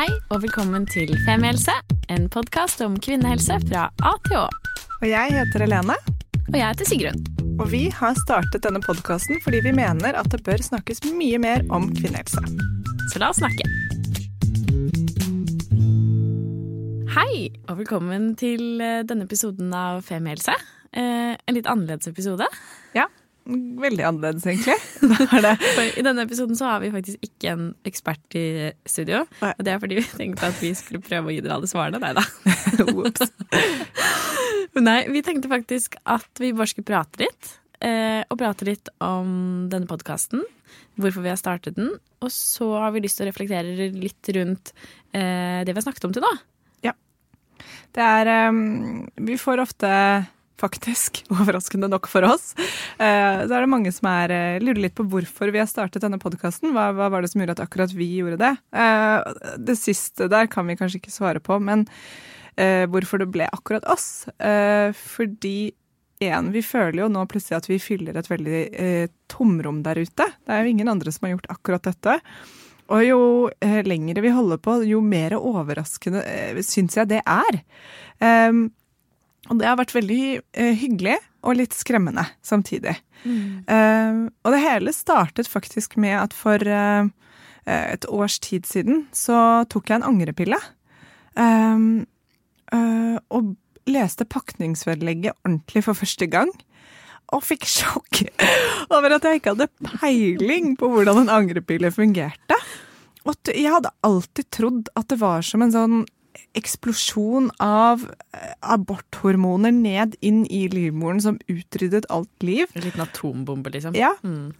[0.00, 1.74] Hei og velkommen til Femihelse,
[2.08, 4.46] en podkast om kvinnehelse fra A til Å.
[4.96, 5.92] Og jeg heter Helene.
[6.46, 7.18] Og jeg heter Sigrun.
[7.60, 11.66] Og vi har startet denne podkasten fordi vi mener at det bør snakkes mye mer
[11.68, 12.40] om kvinnehelse.
[13.12, 13.68] Så la oss snakke.
[17.18, 20.56] Hei og velkommen til eh, denne episoden av Femihelse.
[20.96, 22.48] Eh, en litt annerledes episode.
[22.96, 23.04] Ja,
[23.46, 24.76] veldig annerledes egentlig.
[25.98, 29.24] I denne episoden så har vi faktisk ikke en ekspert i studio.
[29.40, 29.52] Nei.
[29.56, 32.00] Og det er fordi vi tenkte at vi skulle prøve å gi dere alle svarene.
[32.02, 32.24] Nei da.
[34.90, 37.56] Nei, vi tenkte faktisk at vi bare skulle prate litt.
[37.80, 40.44] Eh, og prate litt om denne podkasten,
[41.00, 41.94] hvorfor vi har startet den.
[42.20, 44.74] Og så har vi lyst til å reflektere litt rundt
[45.16, 46.34] eh, det vi har snakket om til nå.
[47.94, 49.90] Det er um, Vi får ofte
[50.60, 52.52] faktisk, overraskende nok for oss,
[52.98, 56.04] eh, så er det mange som er, eh, lurer litt på hvorfor vi har startet
[56.04, 56.74] denne podkasten.
[56.76, 58.52] Hva, hva var det som gjorde at akkurat vi gjorde det?
[58.76, 61.86] Eh, det siste der kan vi kanskje ikke svare på, men
[62.56, 64.28] eh, hvorfor det ble akkurat oss.
[64.36, 65.58] Fordi
[66.20, 68.64] en, vi føler jo nå plutselig at vi fyller et veldig
[69.32, 70.26] tomrom der ute.
[70.28, 72.18] Det er jo ingen andre som har gjort akkurat dette.
[72.90, 73.20] Og jo
[73.62, 77.60] eh, lengre vi holder på, jo mer overraskende eh, syns jeg det er.
[78.50, 78.68] Um,
[79.50, 82.94] og det har vært veldig eh, hyggelig og litt skremmende samtidig.
[83.24, 87.08] Um, og det hele startet faktisk med at for eh,
[87.66, 90.60] et års tid siden så tok jeg en angrepille.
[91.34, 91.82] Eh,
[93.34, 93.54] og
[93.90, 96.52] leste pakningsvedlegget ordentlig for første gang.
[97.34, 98.22] Og fikk sjokk
[98.94, 102.58] over at jeg ikke hadde peiling på hvordan en angrepille fungerte.
[103.26, 106.00] Og jeg hadde alltid trodd at det var som en sånn
[106.58, 108.02] eksplosjon av
[108.34, 112.70] eh, aborthormoner ned inn i livmoren som utryddet alt liv.
[112.74, 113.96] En liten atombombe, liksom.
[113.98, 114.12] Ja.
[114.24, 114.52] Mm.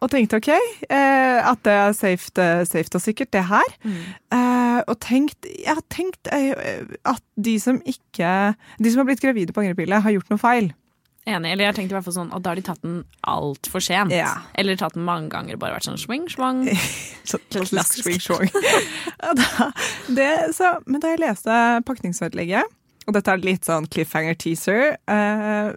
[0.00, 2.30] Og tenkte OK, eh, at det er safe,
[2.64, 3.74] safe og sikkert, det her.
[3.84, 9.52] Eh, og tenkt, jeg har tenkt at de som ikke De som har blitt gravide
[9.52, 10.72] på angrepille, har gjort noe feil.
[11.24, 11.52] Enig.
[11.54, 12.98] Eller jeg tenkte i hvert fall sånn at da har de tatt den
[13.32, 14.12] altfor sent.
[14.12, 14.30] Ja.
[14.60, 16.64] Eller tatt den mange ganger og bare vært sånn swing, swang.
[17.30, 18.50] Så klassisk swing.
[19.24, 19.70] Ja, da-
[20.12, 21.54] det, så, men da jeg leste
[21.88, 22.68] pakningsvedlegget,
[23.08, 25.70] og dette er litt sånn cliffhanger teaser, eh,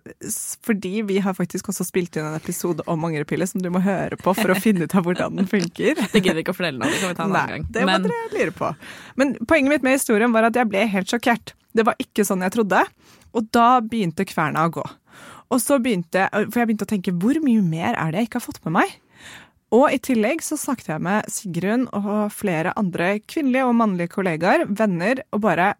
[0.67, 4.19] fordi vi har faktisk også spilt inn en episode om angrepille som du må høre
[4.19, 5.95] på for å finne ut av hvordan den funker.
[6.11, 6.87] Det gidder vi ikke å fortelle nå.
[6.91, 7.65] Det kan vi ta en annen gang.
[7.71, 8.73] det må Men dere lure på.
[9.19, 11.55] Men poenget mitt med historien var at jeg ble helt sjokkert.
[11.75, 12.83] Det var ikke sånn jeg trodde.
[13.35, 14.83] Og da begynte kverna å gå.
[15.53, 18.41] Og så begynte, For jeg begynte å tenke hvor mye mer er det jeg ikke
[18.41, 18.95] har fått med meg?
[19.75, 24.63] Og i tillegg så snakket jeg med Sigrun og flere andre kvinnelige og mannlige kollegaer,
[24.67, 25.73] venner, og bare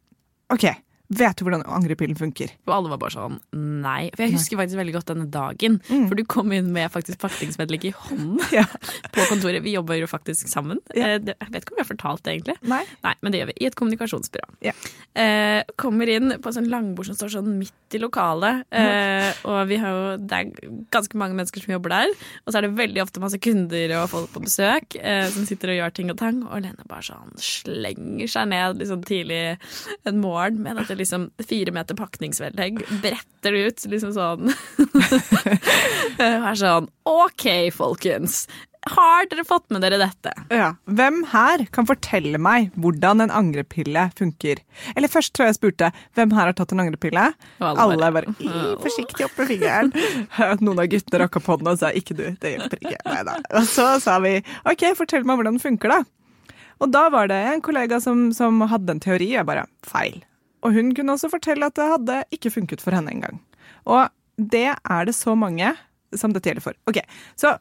[0.52, 0.66] OK,
[1.10, 2.52] vet du hvordan angrepillen funker?
[2.68, 3.38] Og alle var bare sånn
[3.84, 4.10] nei.
[4.16, 5.78] For jeg husker faktisk veldig godt denne dagen.
[5.88, 6.08] Mm.
[6.10, 8.66] For du kom inn med faktisk pakningsvedlegg i hånden Ja.
[9.16, 9.64] på kontoret.
[9.64, 10.82] Vi jobber jo faktisk sammen.
[10.96, 11.14] Ja.
[11.16, 12.58] Eh, Jeg vet ikke om vi har fortalt det, egentlig.
[12.68, 12.82] Nei?
[13.06, 13.58] Nei, men det gjør vi.
[13.64, 14.50] I et kommunikasjonsbyrå.
[14.68, 14.74] Ja.
[15.18, 18.66] Eh, kommer inn på sånn langbord som står sånn midt i lokalet.
[18.76, 22.12] Eh, og vi har jo, det er ganske mange mennesker som jobber der.
[22.46, 25.72] Og så er det veldig ofte masse kunder og folk på besøk eh, som sitter
[25.74, 26.44] og gjør ting og tang.
[26.50, 29.42] Og Lene bare sånn slenger seg ned liksom tidlig
[30.08, 32.82] en morgen med dette liksom fire meter pakningsvedlegg.
[33.04, 34.54] Bretter det ut liksom sånn.
[36.18, 38.46] og er sånn OK, folkens.
[38.88, 40.32] Har dere fått med dere dette?
[40.54, 40.70] Ja.
[40.86, 44.62] Hvem her kan fortelle meg hvordan en angrepille funker?
[44.96, 47.26] Eller først tror jeg jeg spurte hvem her har tatt en angrepille?
[47.60, 49.92] Og alle bare, bare forsiktig opp med fingeren.
[50.64, 53.02] Noen av guttene rakk opp hånda og sa ikke du, det hjelper ikke.
[53.10, 53.40] Neida.
[53.60, 56.02] Og så sa vi ok, fortell meg hvordan den funker da.
[56.78, 60.22] Og da var det en kollega som, som hadde en teori, jeg bare feil.
[60.66, 63.42] Og hun kunne også fortelle at det hadde ikke funket for henne engang.
[63.86, 64.08] Og
[64.38, 65.74] det er det så mange
[66.16, 66.78] som dette gjelder for.
[66.90, 67.02] Ok,
[67.40, 67.58] så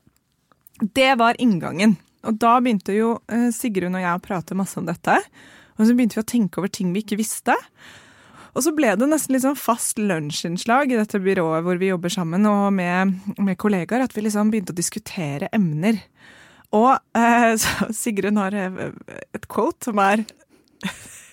[0.81, 1.97] det var inngangen.
[2.27, 5.21] Og da begynte jo eh, Sigrun og jeg å prate masse om dette.
[5.77, 7.55] Og så begynte vi å tenke over ting vi ikke visste.
[8.57, 12.13] Og så ble det nesten litt sånn fast lunsjinnslag i dette byrået hvor vi jobber
[12.13, 16.01] sammen, og med, med kollegaer, at vi liksom begynte å diskutere emner.
[16.77, 17.53] Og eh,
[18.01, 18.89] Sigrun har eh,
[19.37, 20.25] et quote som er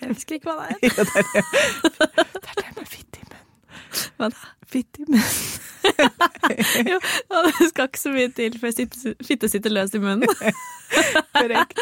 [0.04, 0.80] Jeg husker ikke hva det er.
[0.98, 2.72] det, er det.
[2.78, 3.46] med fitt i munnen.
[4.18, 4.50] Hva da?
[4.74, 5.30] Fitt i munnen.
[6.90, 6.98] Jo,
[7.44, 8.72] det skal ikke så mye til før
[9.24, 10.28] fitte sitter løst i munnen.
[11.38, 11.80] Korrekt.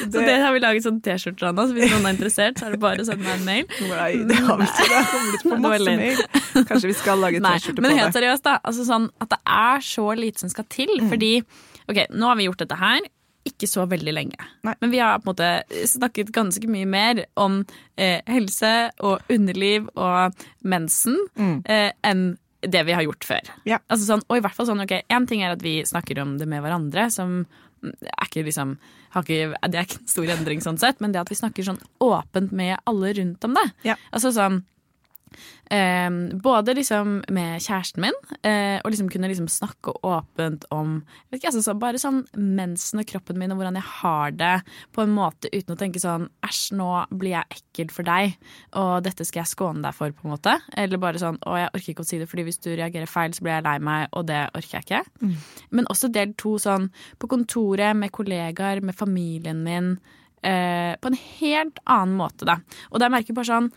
[0.00, 2.68] Så det har vi laget sånn T-skjorter av nå, så hvis noen er interessert, så
[2.68, 3.88] er det bare å sende meg en mail.
[3.88, 4.88] Nei, det har vi ikke.
[4.88, 6.22] Det har kommet på masse mail.
[6.70, 7.88] Kanskje vi skal lage T-skjorte på det.
[7.88, 8.58] men helt seriøst, da.
[8.60, 10.92] Altså sånn at det er så lite som skal til.
[10.98, 11.10] Mm.
[11.12, 11.32] Fordi
[11.88, 13.10] ok, nå har vi gjort dette her.
[13.48, 14.46] Ikke så veldig lenge.
[14.66, 14.74] Nei.
[14.80, 17.62] Men vi har på en måte snakket ganske mye mer om
[17.96, 18.72] eh, helse
[19.02, 21.18] og underliv og mensen
[21.66, 23.48] eh, enn det vi har gjort før.
[23.50, 23.62] Mm.
[23.72, 23.80] Ja.
[23.90, 26.36] Altså sånn, og i hvert fall sånn, ok, En ting er at vi snakker om
[26.38, 27.40] det med hverandre, som
[27.82, 28.76] er ikke liksom
[29.12, 31.66] har ikke, Det er ikke en stor endring sånn sett, men det at vi snakker
[31.66, 33.66] sånn åpent med alle rundt om det.
[33.84, 33.98] Ja.
[34.14, 34.62] Altså sånn
[35.72, 36.10] Eh,
[36.44, 40.98] både liksom med kjæresten min, eh, og liksom kunne liksom snakke åpent om
[41.30, 44.54] vet ikke, altså, så bare sånn mensen og kroppen min og hvordan jeg har det,
[44.92, 48.36] på en måte uten å tenke sånn æsj, nå blir jeg ekkel for deg,
[48.78, 50.58] og dette skal jeg skåne deg for, på en måte.
[50.76, 53.32] Eller bare sånn å, jeg orker ikke å si det, fordi hvis du reagerer feil,
[53.36, 55.02] så blir jeg lei meg, og det orker jeg ikke.
[55.22, 55.36] Mm.
[55.78, 56.90] Men også del to sånn
[57.22, 59.94] på kontoret, med kollegaer, med familien min.
[60.42, 62.58] Eh, på en helt annen måte, da.
[62.90, 63.68] Og da merker jeg bare sånn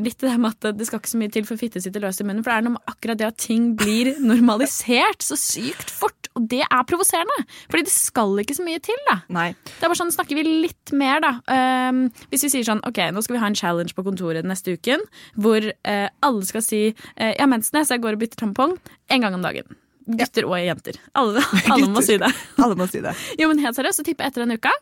[0.00, 2.22] Litt det der med at det skal ikke så mye til for fitte sitter løst
[2.22, 2.44] i munnen.
[2.44, 6.30] For det er noe med akkurat det at ting blir normalisert så sykt fort.
[6.36, 7.46] Og det er provoserende.
[7.70, 9.18] Fordi det skal ikke så mye til, da.
[9.32, 9.48] Nei.
[9.68, 11.32] Det er bare sånn, Snakker vi litt mer, da.
[11.48, 12.02] Um,
[12.32, 15.02] hvis vi sier sånn OK, nå skal vi ha en challenge på kontoret neste uken
[15.40, 18.76] hvor uh, alle skal si uh, ja, mensen er, så jeg går og bytter tampong
[19.12, 19.78] en gang om dagen.
[20.06, 20.98] Gutter og jenter.
[21.18, 21.42] Alle,
[21.72, 22.30] alle må si det.
[22.62, 23.14] Alle må si det.
[23.40, 24.74] Jo, men helt seriøst, så tipper jeg etter en uke,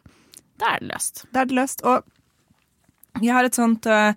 [0.61, 1.25] da er det løst.
[1.33, 1.85] Da er det løst.
[1.89, 4.13] Og jeg har et sånt eh,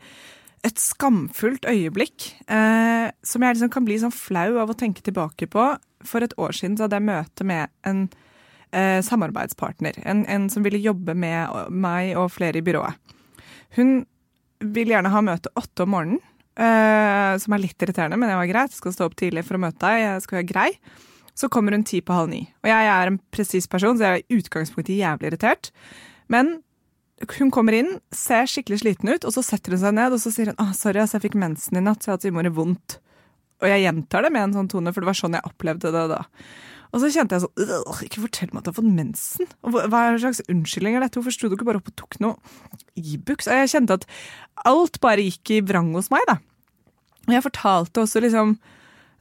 [0.65, 5.48] et skamfullt øyeblikk eh, som jeg liksom kan bli sånn flau av å tenke tilbake
[5.54, 5.68] på.
[6.07, 8.07] For et år siden så hadde jeg møte med en
[8.71, 10.00] eh, samarbeidspartner.
[10.06, 12.98] En, en som ville jobbe med meg og flere i byrået.
[13.77, 14.01] Hun
[14.63, 16.24] vil gjerne ha møte åtte om morgenen.
[16.57, 18.74] eh, som er litt irriterende, men det var greit.
[18.74, 20.01] Jeg skal stå opp tidlig for å møte deg.
[20.01, 20.69] Jeg skal være grei.
[21.38, 22.39] Så kommer hun ti på halv ni.
[22.65, 25.69] Og jeg er en presis person, så jeg er i utgangspunktet jævlig irritert.
[26.33, 26.63] Men
[27.37, 30.31] hun kommer inn, ser skikkelig sliten ut, og så setter hun seg ned og så
[30.33, 32.99] sier hun, ah, sorry, jeg fikk mensen i natt, så jeg har hatt innmari vondt.
[33.57, 36.03] Og jeg gjentar det med en sånn tone, for det var sånn jeg opplevde det
[36.13, 36.21] da.
[36.93, 39.49] Og så kjente jeg sånn «Åh, Ikke fortell meg at du har fått mensen!
[39.65, 41.19] Hva er slags unnskyldning er dette?
[41.19, 42.37] Hvorfor sto du ikke bare opp og tok noe
[42.95, 43.49] Ibux?
[43.49, 44.07] Og jeg kjente at
[44.69, 46.37] alt bare gikk i vrang hos meg, da.
[47.27, 48.55] Og jeg fortalte også liksom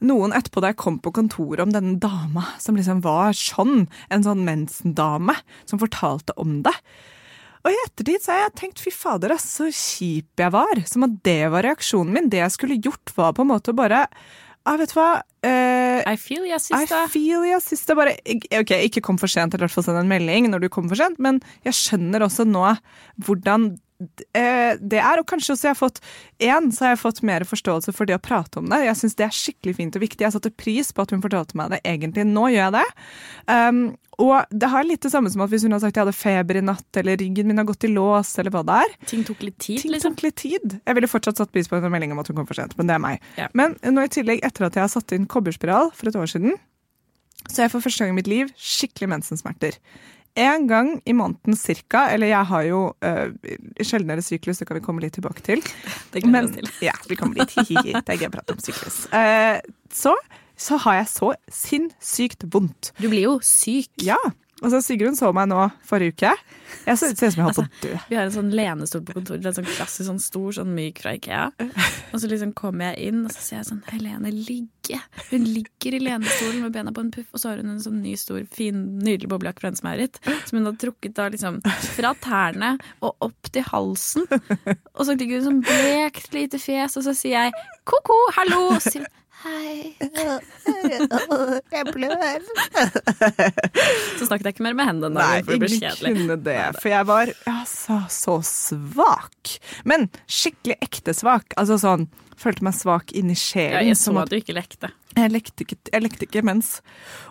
[0.07, 4.25] noen etterpå da jeg kom på kontoret om denne dama som liksom var sånn, en
[4.25, 5.35] sånn mensendame,
[5.67, 6.75] som fortalte om det.
[7.67, 10.79] Og i ettertid så har jeg tenkt fy fader, så kjip jeg var.
[10.87, 12.29] Som at det var reaksjonen min.
[12.31, 14.05] Det jeg skulle gjort, var på en måte bare
[14.67, 15.11] jeg Vet du hva.
[15.47, 16.91] uh, I feel you, sister.
[16.91, 17.95] I feel you, sister.
[17.95, 18.17] Bare,
[18.59, 20.91] ok, ikke kom for sent, eller i hvert fall send en melding når du kommer
[20.91, 22.65] for sent, men jeg skjønner også nå
[23.23, 25.19] hvordan det er.
[25.21, 26.01] Og kanskje også jeg har fått
[26.43, 28.83] én, så har jeg fått mer forståelse for det å prate om det.
[28.85, 30.25] Jeg syns det er skikkelig fint og viktig.
[30.25, 32.27] Jeg satte pris på at hun fortalte meg det egentlig.
[32.29, 32.85] Nå gjør jeg det.
[33.49, 33.81] Um,
[34.17, 36.57] og det har litt det samme som at hvis hun har sagt jeg hadde feber
[36.57, 38.95] i natt, eller ryggen min har gått i lås, eller hva det er.
[39.09, 40.15] Ting tok litt tid, Ting liksom.
[40.17, 40.77] tok litt tid.
[40.79, 42.89] Jeg ville fortsatt satt pris på en melding om at hun kom for sent, men
[42.89, 43.27] det er meg.
[43.37, 43.49] Ja.
[43.57, 46.57] Men nå i tillegg, etter at jeg har satt inn kobberspiral for et år siden,
[47.45, 49.77] så har jeg for første gang i mitt liv skikkelig mensensmerter.
[50.37, 54.83] En gang i måneden cirka, eller jeg har jo uh, sjeldnere syklus, det kan vi
[54.85, 55.63] komme litt tilbake til.
[56.13, 56.69] Det gleder Men, til.
[56.89, 57.55] ja, vi kommer dit.
[57.57, 57.95] Hi-hi-hi.
[57.97, 58.99] Det er gøy å prate om syklus.
[59.09, 59.57] Uh,
[59.93, 60.13] så,
[60.53, 62.93] så har jeg så sinnssykt vondt.
[63.01, 63.89] Du blir jo syk.
[64.05, 64.19] Ja.
[64.57, 66.31] Altså, Sigrun så meg nå forrige uke.
[66.87, 67.97] Jeg ser ut som jeg holdt på å dø.
[68.09, 69.43] Vi har en sånn lenestol på kontoret.
[69.43, 71.43] Det er en sånn klassisk, sånn stor, sånn myk fra Ikea.
[72.11, 74.99] Og så liksom kommer jeg inn, og så ser jeg sånn Helene ligge.
[75.29, 77.99] Hun ligger i lenestolen med bena på en puff, og så har hun en sånn
[78.01, 81.59] ny, stor, fin, nydelig boblejakke fra Ensmeirit som hun har trukket da liksom
[81.97, 82.73] fra tærne
[83.03, 84.25] og opp til halsen.
[84.97, 88.63] Og så ligger hun sånn blekt lite fjes, og så sier jeg ko-ko, hallo.
[88.71, 89.13] Og så sier hun
[89.43, 89.95] hei.
[91.75, 92.43] Jeg blør.
[94.17, 96.13] Så snakket jeg ikke mer med henne den dagen, for det ble kjedelig.
[96.17, 96.61] kunne det.
[96.81, 99.57] For jeg var altså, så svak.
[99.87, 101.57] Men skikkelig ekte svak.
[101.59, 102.07] Altså sånn
[102.37, 103.33] Følte meg svak inni
[103.73, 104.91] Ja, jeg så som at du ikke lekte.
[105.17, 106.75] Jeg lekte ikke, jeg lekte ikke mens.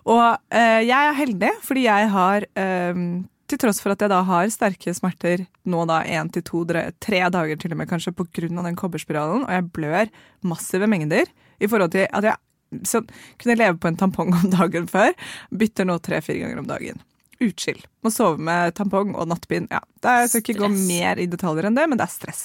[0.03, 2.99] Og eh, jeg er heldig, fordi jeg har eh,
[3.47, 6.65] Til tross for at jeg da har sterke smerter nå da én til to,
[6.99, 10.11] tre dager til og med kanskje av den kobberspiralen, og jeg blør
[10.43, 12.43] massive mengder i forhold til at jeg
[12.87, 13.03] så,
[13.41, 15.13] kunne leve på en tampong om dagen før,
[15.51, 17.03] bytter nå tre-fire ganger om dagen.
[17.41, 17.83] Utskill.
[18.01, 19.69] Må sove med tampong og nattbind.
[19.73, 22.45] Ja, det jeg skal ikke gå mer i detaljer enn det, men det er stress.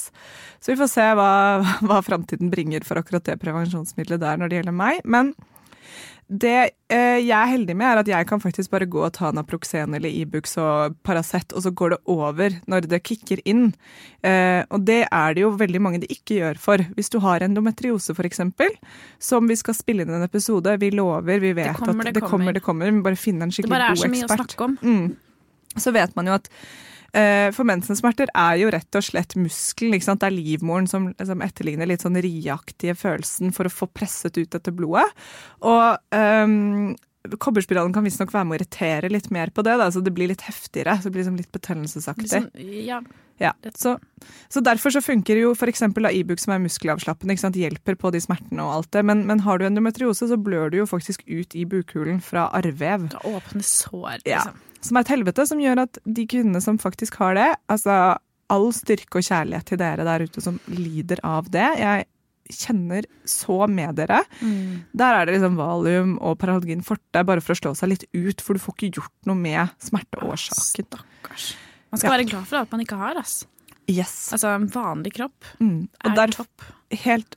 [0.60, 1.32] Så vi får se hva,
[1.88, 5.00] hva framtiden bringer for akkurat det prevensjonsmiddelet der når det gjelder meg.
[5.08, 5.34] Men
[6.32, 9.34] det eh, jeg er heldig med, er at jeg kan faktisk bare gå og ta
[9.36, 13.74] Naproxen eller Ibux og Paracet, og så går det over når det kicker inn.
[14.24, 16.86] Eh, og det er det jo veldig mange det ikke gjør for.
[16.96, 18.72] Hvis du har endometriose, eksempel,
[19.20, 22.30] som vi skal spille inn en episode, vi lover, vi vet kommer, at det det
[22.30, 24.30] kommer, det kommer, vi bare finne en Det skikkelig bare er god så mye å
[24.30, 24.56] ekspert.
[24.56, 24.78] snakke om.
[24.82, 25.76] Mm.
[25.84, 26.48] Så vet man jo at
[27.52, 29.98] for mensensmerter er jo rett og slett muskelen.
[30.00, 34.52] Det er livmoren som, som etterligner litt sånn riaktige følelsen for å få presset ut
[34.56, 35.08] dette blodet.
[35.68, 36.94] Og um,
[37.38, 40.32] kobberspiralen kan visstnok være med å irritere litt mer på det, da, så det blir
[40.32, 40.98] litt heftigere.
[40.98, 42.30] Så det blir liksom litt betennelsesaktig.
[42.32, 43.02] Liksom, ja,
[43.42, 43.96] Ja, så,
[44.54, 48.74] så derfor så funker jo da Ibux som er muskelavslappende, hjelper på de smertene og
[48.76, 52.22] alt det, men, men har du endometriose så blør du jo faktisk ut i bukhulen
[52.22, 53.10] fra arrvev.
[53.26, 54.46] åpne sår, Ja.
[54.82, 58.18] Som er et helvete, som gjør at de kvinnene som faktisk har det altså
[58.52, 61.70] All styrke og kjærlighet til dere der ute som lider av det.
[61.80, 62.06] Jeg
[62.52, 64.18] kjenner så med dere.
[64.42, 64.82] Mm.
[65.00, 68.42] Der er det liksom valium og Paralgin forte bare for å slå seg litt ut,
[68.44, 70.84] for du får ikke gjort noe med smerteårsaken.
[70.90, 71.46] Stakkars.
[71.92, 72.18] Man skal Ja.
[72.18, 73.16] være glad for at man ikke har.
[73.18, 73.46] ass.
[73.88, 74.34] Yes.
[74.34, 75.88] Altså, En vanlig kropp Mm.
[76.04, 76.62] Er der, topp.
[76.92, 77.36] helt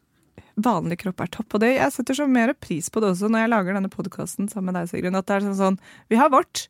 [0.58, 1.54] vanlig kropp er topp.
[1.54, 4.48] Og det, jeg setter så mer pris på det også når jeg lager denne podkasten
[4.50, 5.16] sammen med deg, Sigrun.
[5.16, 5.78] At det er sånn, sånn
[6.10, 6.66] Vi har vårt,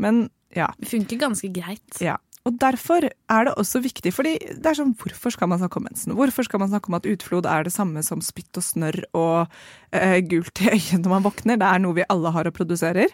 [0.00, 0.70] men ja.
[0.80, 2.00] Det funker ganske greit.
[2.04, 2.16] ja.
[2.46, 5.84] Og derfor er det også viktig, fordi det er sånn Hvorfor skal man snakke om
[5.84, 6.14] mensen?
[6.16, 9.50] Hvorfor skal man snakke om at utflod er det samme som spytt og snørr og
[9.92, 11.58] eh, gult i øyet når man våkner?
[11.60, 13.12] Det er noe vi alle har og produserer.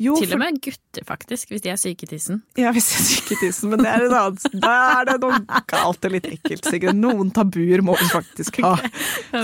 [0.00, 2.40] Jo, Til og med gutter, faktisk, hvis de er syke i tissen.
[2.56, 4.72] Ja, hvis jeg syker tissen, men det er en annen Da
[5.02, 6.96] er det noe galt og litt ekkelt, Sigrid.
[6.96, 8.74] Noen tabuer må vi faktisk ha.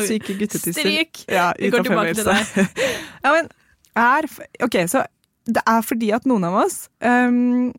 [0.08, 0.78] Syke guttetisser.
[0.80, 1.24] Stryk!
[1.28, 2.78] Ja, Vi går tilbake til deg.
[3.26, 3.52] Ja, men
[3.98, 4.28] er
[4.64, 5.04] Ok, så
[5.46, 7.72] det er fordi at noen av oss um,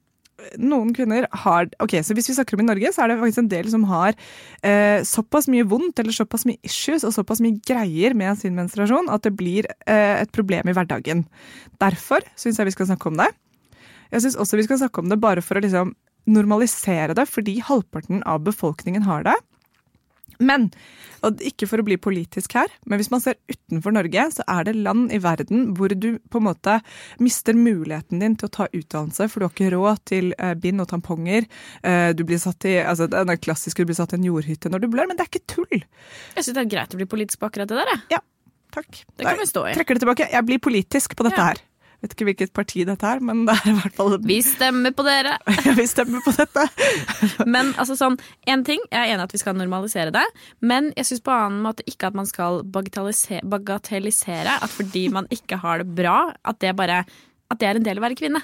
[0.60, 3.44] noen kvinner har Ok, så Hvis vi snakker om i Norge, så er det faktisk
[3.44, 4.16] en del som har
[4.66, 9.12] eh, såpass mye vondt eller såpass mye issues og såpass mye greier med sin menstruasjon
[9.14, 11.26] at det blir eh, et problem i hverdagen.
[11.82, 13.30] Derfor syns jeg vi skal snakke om det.
[14.12, 15.96] Jeg syns også vi skal snakke om det bare for å liksom
[16.30, 19.38] normalisere det, fordi halvparten av befolkningen har det.
[20.40, 20.70] Men,
[21.24, 24.64] og ikke for å bli politisk her, men hvis man ser utenfor Norge, så er
[24.68, 26.80] det land i verden hvor du på en måte
[27.24, 30.82] mister muligheten din til å ta utdannelse, for du har ikke råd til eh, bind
[30.84, 31.48] og tamponger.
[31.84, 34.70] Eh, du blir satt i, altså Det er klassiske du blir satt i en jordhytte
[34.74, 35.84] når du blør, men det er ikke tull.
[36.36, 37.94] Jeg syns det er greit å bli politisk på akkurat det der.
[38.10, 38.24] jeg.
[38.74, 39.04] Takk.
[39.18, 39.74] Det kan vi stå i.
[39.78, 40.26] Trekker det tilbake.
[40.34, 41.52] Jeg blir politisk på dette Ja.
[41.54, 41.60] her.
[42.04, 45.06] Vet ikke hvilket parti dette er, men det er i hvert fall Vi stemmer på
[45.08, 45.38] dere!
[45.80, 46.66] Vi stemmer på dette.
[47.54, 48.18] Men altså sånn,
[48.52, 50.24] en ting, jeg er enig i at vi skal normalisere det,
[50.60, 55.28] men jeg syns på en annen måte ikke at man skal bagatellisere, at fordi man
[55.34, 58.20] ikke har det bra, at det bare at det er en del av å være
[58.20, 58.42] kvinne.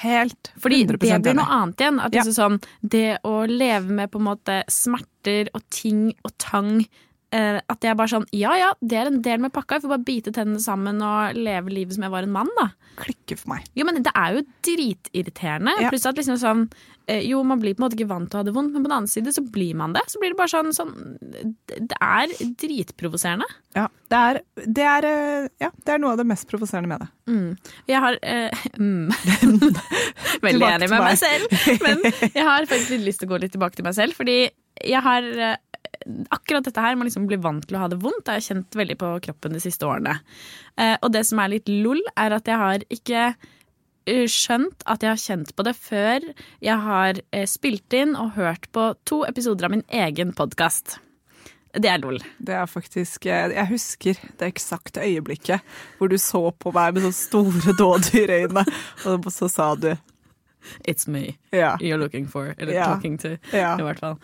[0.00, 2.00] Helt 100% det blir noe annet igjen.
[2.00, 2.22] At Ja.
[2.22, 6.86] liksom sånn, det å leve med på en måte smerter og ting og tang
[7.30, 9.78] At det er bare sånn Ja ja, det er en del med pakka.
[9.78, 12.70] Jeg får bare bite tennene sammen og leve livet som jeg var en mann, da.
[13.00, 13.68] klikker for meg.
[13.78, 15.76] Jo, men det er jo dritirriterende.
[15.84, 15.92] Ja.
[15.92, 16.64] Pluss at liksom sånn
[17.06, 18.84] eh, Jo, man blir på en måte ikke vant til å ha det vondt, men
[18.84, 20.02] på den annen side så blir man det.
[20.10, 20.92] Så blir det bare sånn, sånn
[21.70, 22.34] Det er
[22.64, 23.48] dritprovoserende.
[23.78, 27.04] Ja, det er, det, er, eh, ja, det er noe av det mest provoserende med
[27.04, 27.10] det.
[27.30, 27.74] Mm.
[27.90, 29.70] Jeg har uh, mm.
[30.46, 31.20] Veldig enig med meg.
[31.20, 31.46] selv.
[31.84, 32.02] Men
[32.34, 34.18] jeg har faktisk litt lyst til å gå litt tilbake til meg selv.
[34.18, 34.40] Fordi
[34.80, 35.56] jeg har eh,
[36.32, 38.40] Akkurat dette her med å liksom bli vant til å ha det vondt, det har
[38.40, 40.16] jeg kjent veldig på kroppen de siste årene.
[40.80, 45.04] Eh, og det som er litt lol, er at jeg har ikke eh, skjønt at
[45.04, 46.24] jeg har kjent på det før
[46.64, 50.98] jeg har eh, spilt inn og hørt på to episoder av min egen podkast.
[51.70, 52.16] Det er lol.
[52.42, 55.62] Det er faktisk Jeg husker det eksakte øyeblikket
[55.98, 58.64] hvor du så på meg med sånne store dådyrøyne,
[59.06, 59.92] og så sa du
[60.84, 61.76] It's me yeah.
[61.80, 62.54] you're looking for.
[62.58, 62.86] Eller yeah.
[62.86, 63.36] talking to.
[63.52, 63.76] yeah.
[63.78, 64.16] I hvert fall.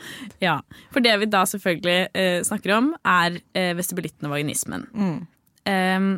[0.42, 0.60] Ja.
[0.94, 4.88] For det vi da selvfølgelig eh, snakker om, er eh, vestibulitten og vaginismen.
[4.94, 5.20] Mm.
[5.66, 6.10] Um,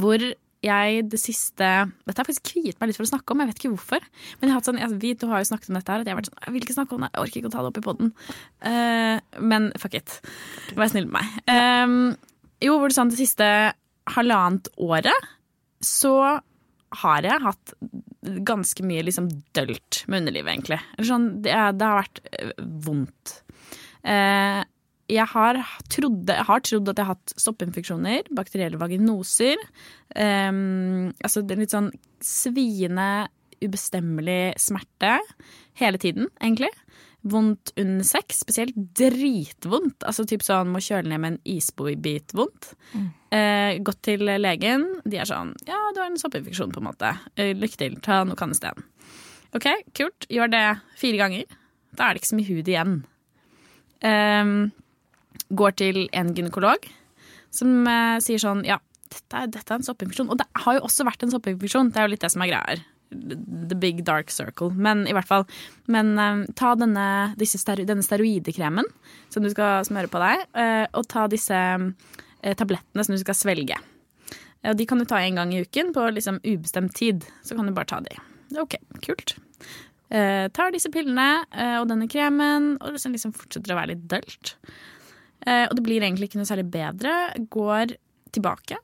[0.00, 0.22] hvor
[0.64, 1.66] jeg det siste
[2.08, 4.06] Dette har faktisk kviet meg litt for å snakke om, jeg vet ikke hvorfor.
[4.38, 6.08] Men jeg har hatt sånn, jeg, vi to har jo snakket om dette her, at
[6.08, 7.64] jeg har vært sånn Jeg vil ikke snakke om det, jeg orker ikke å ta
[7.64, 8.12] det opp i poden.
[9.52, 10.16] men fuck it.
[10.74, 11.36] Vær snill med meg.
[11.52, 11.98] Um,
[12.64, 13.46] jo, hvor det sånn det siste
[14.16, 15.30] halvannet året
[15.84, 16.16] så
[17.02, 17.74] har jeg hatt
[18.46, 20.80] ganske mye liksom dølt med underlivet, egentlig.
[21.08, 23.36] Sånn, det, det har vært eh, vondt.
[24.06, 24.62] Eh,
[25.06, 25.60] jeg har,
[25.92, 29.62] trodde, jeg har trodd at jeg har hatt soppinfeksjoner, bakterielle vaginoser.
[30.10, 30.52] Eh,
[31.22, 31.92] altså det er litt sånn
[32.24, 35.14] sviende, ubestemmelig smerte
[35.80, 36.72] hele tiden, egentlig.
[37.26, 40.04] Vondt under sex, spesielt dritvondt.
[40.06, 42.70] Altså typ sånn må kjøle ned med en isbit vondt.
[43.34, 47.10] Eh, gått til legen, de er sånn Ja, du har en soppinfeksjon, på en måte.
[47.34, 48.84] Eh, lykke til, ta noe kannesten.
[49.56, 49.66] Ok,
[49.96, 50.26] kult.
[50.30, 50.64] Gjør det
[51.00, 51.44] fire ganger.
[51.96, 52.96] Da er det ikke så mye hud igjen.
[54.04, 54.72] Ehm,
[55.56, 56.90] går til en gynekolog
[57.54, 58.78] som eh, sier sånn Ja,
[59.12, 60.30] dette dette er en soppinfeksjon.
[60.30, 61.92] Og det har jo også vært en soppinfeksjon.
[61.92, 62.84] Det er jo litt det som er greia her.
[63.10, 64.70] The big dark circle.
[64.70, 65.46] Men i hvert fall.
[65.86, 67.06] Men eh, ta denne,
[67.46, 68.88] stero, denne steroidekremen
[69.32, 73.38] som du skal smøre på deg, uh, og ta disse uh, tablettene som du skal
[73.38, 73.78] svelge.
[74.66, 77.26] Og de kan du ta en gang i uken på liksom ubestemt tid.
[77.46, 78.16] Så kan du bare ta de.
[78.58, 79.36] Ok, kult.
[80.06, 81.44] Tar disse pillene
[81.80, 84.52] og denne kremen, og liksom, liksom fortsetter å være litt dølt.
[85.46, 87.14] Og det blir egentlig ikke noe særlig bedre.
[87.52, 87.94] Går
[88.34, 88.80] tilbake.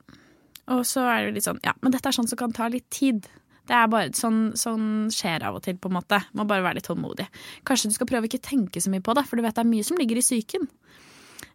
[0.71, 2.87] Og så er det litt sånn Ja, men dette er sånn som kan ta litt
[2.93, 3.27] tid.
[3.63, 6.19] Det er bare sånn, sånn skjer av og til, på en måte.
[6.35, 7.29] Må bare være litt tålmodig.
[7.67, 9.69] Kanskje du skal prøve ikke tenke så mye på det, for du vet det er
[9.69, 10.67] mye som ligger i psyken.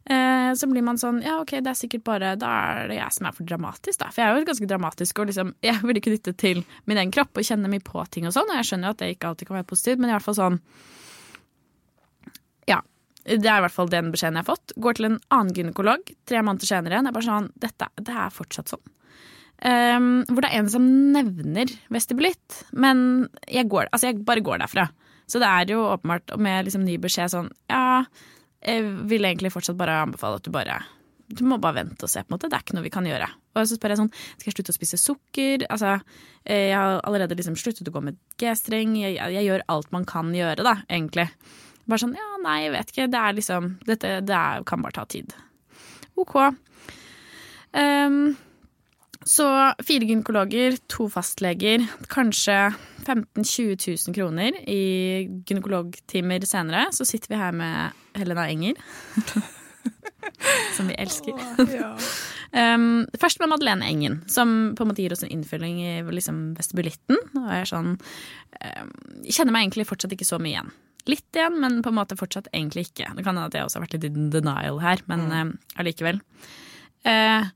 [0.09, 3.13] Eh, så blir man sånn ja, ok, det er sikkert bare Da er det jeg
[3.13, 4.09] som er for dramatisk, da.
[4.09, 7.37] For jeg er jo ganske dramatisk og liksom Jeg vil lytte til min egen kropp
[7.37, 9.51] og kjenne mye på ting og sånn, og jeg skjønner jo at det ikke alltid
[9.51, 10.61] kan være positivt, men i hvert fall sånn
[12.71, 12.81] Ja.
[13.29, 14.73] Det er i hvert fall den beskjeden jeg har fått.
[14.81, 17.11] Går til en annen gynekolog tre måneder senere igjen.
[17.11, 18.95] Jeg bare sånn Dette det er fortsatt sånn.
[19.59, 20.85] Um, hvor det er en som
[21.15, 24.87] nevner vestibulitt, men jeg, går, altså jeg bare går derfra.
[25.29, 28.05] Så det er jo åpenbart med liksom ny beskjed sånn Ja,
[28.65, 30.79] jeg vil egentlig fortsatt bare anbefale at du bare
[31.29, 32.23] du må bare vente og se.
[32.25, 33.29] på en måte, Det er ikke noe vi kan gjøre.
[33.55, 35.67] Og så spør jeg sånn, Skal jeg slutte å spise sukker?
[35.69, 36.01] Altså,
[36.47, 38.97] Jeg har allerede liksom sluttet å gå med G-streng.
[38.97, 41.29] Jeg, jeg, gjør alt man kan gjøre, da, egentlig.
[41.87, 43.11] Bare sånn Ja, nei, jeg vet ikke.
[43.13, 45.35] Det er liksom Dette det er, kan bare ta tid.
[46.17, 46.35] OK.
[47.77, 48.37] Um,
[49.29, 49.47] så
[49.85, 52.57] fire gynekologer, to fastleger, kanskje
[53.05, 54.83] 15 000-20 000 kroner i
[55.45, 56.87] gynekologtimer senere.
[56.97, 58.81] Så sitter vi her med Helena Enger.
[60.77, 61.37] som vi elsker.
[61.37, 61.93] Åh, ja.
[62.75, 66.41] um, først med Madeleine Engen, som på en måte gir oss en innfylling i liksom,
[66.59, 67.21] vestibulitten.
[67.37, 68.93] Og jeg sånn um,
[69.29, 70.75] Kjenner meg egentlig fortsatt ikke så mye igjen.
[71.09, 73.13] Litt igjen, men på en måte fortsatt egentlig ikke.
[73.17, 75.55] Det kan hende at jeg også har vært litt i denial her, men mm.
[75.81, 76.21] allikevel.
[77.05, 77.49] Uh,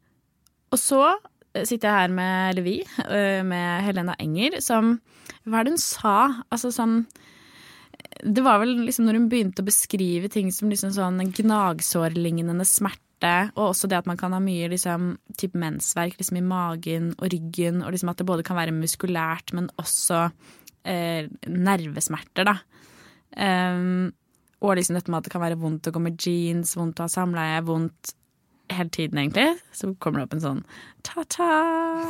[0.72, 1.04] og så
[1.54, 4.96] sitter jeg her med Levi, uh, med Helena Enger, som
[5.44, 6.16] Hva er det hun sa?
[6.52, 7.02] Altså sånn
[8.22, 13.32] det var vel liksom når hun begynte å beskrive ting som liksom sånn gnagsårlignende smerte,
[13.56, 17.30] og også det at man kan ha mye liksom, type mensverk liksom i magen og
[17.32, 20.24] ryggen, og liksom at det både kan være muskulært, men også
[20.86, 22.56] eh, nervesmerter, da.
[23.32, 24.10] Um,
[24.62, 27.08] og liksom dette med at det kan være vondt å gå med jeans, vondt å
[27.08, 28.14] ha samleie, vondt
[28.76, 29.58] hele tiden, egentlig.
[29.76, 30.64] Så kommer det opp en sånn
[31.06, 31.52] ta-ta.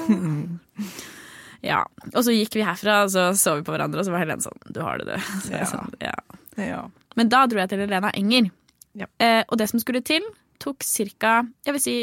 [1.62, 1.84] Ja.
[2.12, 4.42] Og så gikk vi herfra, og så så vi på hverandre, og så var Helene
[4.44, 5.52] sånn Du har det, du.
[5.54, 5.66] Ja.
[5.70, 6.16] Sånn, ja.
[6.58, 6.80] ja.
[7.18, 8.50] Men da dro jeg til Helena Enger.
[8.98, 9.08] Ja.
[9.22, 10.26] Eh, og det som skulle til,
[10.62, 11.36] tok ca.
[11.66, 11.96] Jeg vil si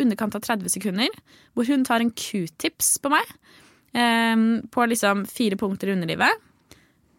[0.00, 1.10] underkant av 30 sekunder,
[1.54, 3.34] hvor hun tar en q-tips på meg.
[3.94, 6.46] Eh, på liksom fire punkter i underlivet.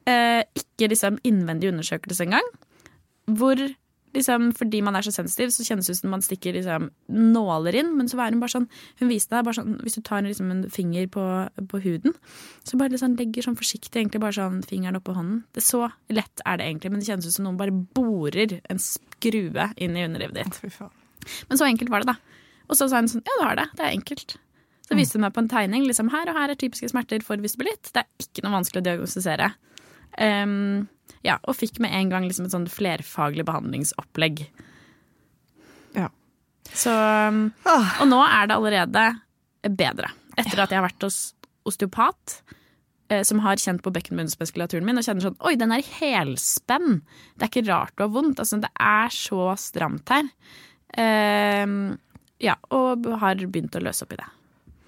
[0.07, 2.49] Eh, ikke liksom innvendig undersøkelse engang.
[3.35, 3.59] Hvor
[4.15, 7.77] liksom, fordi man er så sensitiv, så kjennes det ut som man stikker liksom, nåler
[7.81, 7.91] inn.
[7.99, 8.67] Men så var hun bare sånn
[9.01, 11.25] Hun viste deg bare sånn Hvis du tar liksom, en finger på,
[11.71, 12.15] på, huden,
[12.63, 15.43] så bare liksom, legger sånn forsiktig egentlig bare sånn fingeren oppå hånden.
[15.55, 15.83] Det er Så
[16.15, 19.99] lett er det egentlig, men det kjennes ut som noen bare borer en skrue inn
[19.99, 20.79] i underlivet ditt.
[21.49, 22.41] Men så enkelt var det, da.
[22.69, 23.69] Og så sa hun sånn Ja, du har det.
[23.77, 24.37] Det er enkelt.
[24.85, 25.85] Så viste hun meg på en tegning.
[25.87, 27.89] liksom Her og her er typiske smerter for visibilitt.
[27.91, 29.53] Det er ikke noe vanskelig å diagnostisere.
[30.21, 30.87] Um,
[31.25, 34.43] ja, og fikk med en gang liksom et sånn flerfaglig behandlingsopplegg.
[35.97, 36.09] Ja.
[36.71, 37.95] Så um, ah.
[38.03, 39.07] Og nå er det allerede
[39.65, 40.11] bedre.
[40.35, 41.19] Etter at jeg har vært hos
[41.65, 42.39] osteopat,
[43.09, 46.99] eh, som har kjent på bekkenbunnsmuskulaturen min og kjenner sånn Oi, den er i helspenn!
[47.33, 48.41] Det er ikke rart du har vondt.
[48.43, 50.29] Altså, det er så stramt her.
[50.93, 51.65] Eh,
[52.43, 54.29] ja, og har begynt å løse opp i det.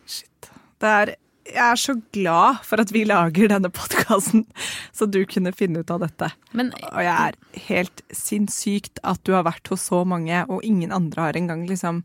[0.07, 0.51] Shit.
[0.77, 1.15] Det er
[1.53, 4.45] jeg er så glad for at vi lager denne podkasten,
[4.95, 6.31] så du kunne finne ut av dette.
[6.57, 10.95] Men, og jeg er helt sinnssykt at du har vært hos så mange, og ingen
[10.95, 12.03] andre har engang liksom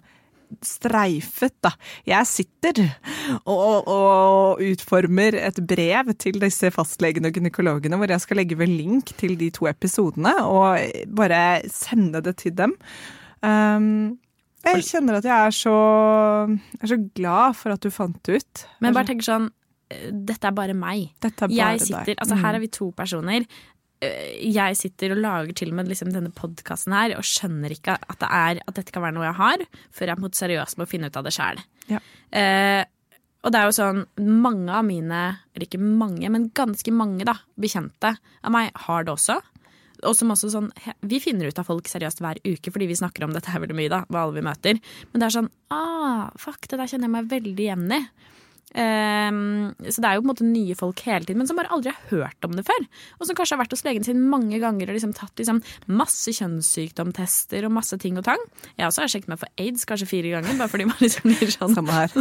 [0.61, 1.73] streifet, da.
[2.05, 2.83] Jeg sitter
[3.49, 8.73] og, og, utformer et brev til disse fastlegene og gynekologene hvor jeg skal legge ved
[8.73, 10.77] link til de to episodene, og
[11.17, 12.77] bare sende det til dem.
[13.43, 14.19] Um,
[14.63, 15.75] jeg kjenner at jeg er så,
[16.77, 18.65] jeg er så glad for at du fant det ut.
[18.85, 19.49] Men bare tenk sånn
[19.91, 21.11] eh, Dette er bare meg.
[21.23, 22.57] Er bare jeg sitter, altså Her mm.
[22.59, 23.47] er vi to personer.
[24.03, 27.99] Eh, jeg sitter og lager til og med liksom denne podkasten her og skjønner ikke
[27.99, 30.91] at, det er, at dette kan være noe jeg har, før jeg måtte seriøst å
[30.91, 31.63] finne ut av det sjæl.
[31.91, 32.03] Ja.
[32.31, 32.83] Eh,
[33.43, 37.35] og det er jo sånn, mange av mine, eller ikke mange, men ganske mange da,
[37.59, 39.41] bekjente av meg har det også
[40.09, 40.69] og som også sånn
[41.09, 43.79] Vi finner ut av folk seriøst hver uke fordi vi snakker om dette her veldig
[43.79, 44.83] mye, da, hva alle vi møter.
[45.13, 48.03] Men det er sånn ah, fuck, det der kjenner jeg meg veldig igjen i.
[48.73, 51.69] Um, så det er jo på en måte nye folk hele tiden, men som bare
[51.75, 52.87] aldri har hørt om det før.
[53.19, 55.61] Og som kanskje har vært hos legen sin mange ganger og liksom tatt liksom
[55.93, 58.41] masse kjønnssykdomtester og masse ting og tang.
[58.79, 61.53] Jeg også har sjekket meg for aids kanskje fire ganger, bare fordi man liksom blir
[61.53, 62.13] sånn Samme her.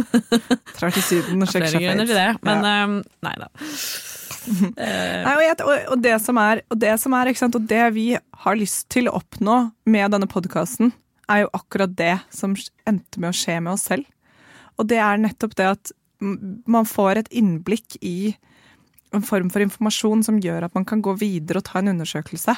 [0.76, 2.16] Drar til Syden og sjekker seg for aids.
[2.16, 2.80] Det, men ja.
[2.84, 3.52] um, nei da.
[4.46, 8.06] Nei, og, jeg, og, det som er, og det som er, sant, og det vi
[8.16, 9.58] har lyst til å oppnå
[9.90, 10.92] med denne podkasten,
[11.30, 12.56] er jo akkurat det som
[12.88, 14.08] endte med å skje med oss selv.
[14.80, 18.34] Og det er nettopp det at man får et innblikk i
[19.12, 22.54] en form for informasjon som gjør at man kan gå videre og ta en undersøkelse.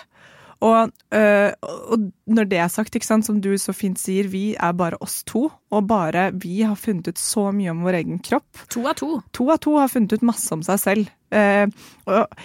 [0.64, 4.54] Og, øh, og når det er sagt, ikke sant, som du så fint sier, vi
[4.56, 8.20] er bare oss to, og bare vi har funnet ut så mye om vår egen
[8.24, 8.64] kropp.
[8.72, 9.10] To av to.
[9.36, 11.66] To av to har funnet ut masse om seg selv, eh,
[12.08, 12.36] og,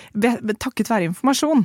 [0.59, 1.63] takket være informasjon.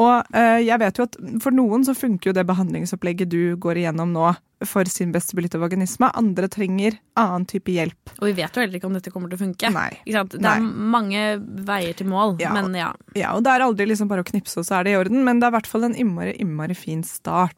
[0.00, 3.82] Og eh, jeg vet jo at for noen så funker jo det behandlingsopplegget du går
[3.82, 4.30] igjennom nå,
[4.66, 8.12] for sin vestibulitt Andre trenger annen type hjelp.
[8.20, 9.70] Og vi vet jo heller ikke om dette kommer til å funke.
[9.72, 9.88] Nei.
[10.04, 10.58] Det er Nei.
[10.60, 11.22] mange
[11.66, 12.52] veier til mål, ja.
[12.52, 12.90] men ja.
[13.16, 15.24] Ja, og det er aldri liksom bare å knipse, og så er det i orden,
[15.24, 17.49] men det er i hvert fall en innmari, innmari fin start.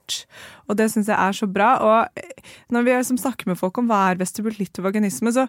[0.68, 1.74] Og det syns jeg er så bra.
[1.82, 2.24] Og
[2.72, 4.78] når vi snakker med folk om hva er vestibulitt
[5.36, 5.46] så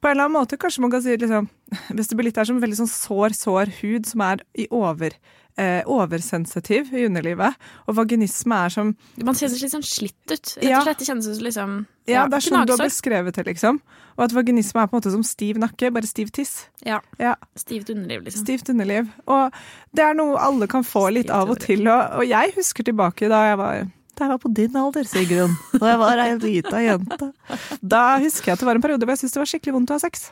[0.00, 1.50] på en eller annen måte kanskje man kan si liksom,
[1.98, 5.16] vestibulitt er som veldig sånn sår, sår hud som er i over
[5.60, 7.56] eh, oversensitiv i underlivet.
[7.86, 10.54] Og vaginisme er som Man kjennes litt sånn slitt ut.
[10.56, 11.02] Rett og slett.
[11.02, 11.76] Det kjennes som liksom
[12.08, 13.80] Ja, ja det er sånn du har beskrevet det, liksom.
[14.16, 16.56] Og at vaginisme er på en måte som stiv nakke, bare stiv tiss.
[16.86, 17.00] Ja.
[17.20, 17.36] ja.
[17.58, 18.44] Stivt underliv, liksom.
[18.46, 19.08] Stivt underliv.
[19.30, 19.62] Og
[19.96, 21.86] det er noe alle kan få litt av og til.
[21.86, 23.88] Og, og jeg husker tilbake da jeg var
[24.24, 25.56] jeg var på din alder, Sigrun.
[25.74, 27.32] Da jeg var ei lita jente.
[27.80, 29.92] Da husker jeg at det var en periode hvor jeg syntes det var skikkelig vondt
[29.92, 30.30] å ha sex.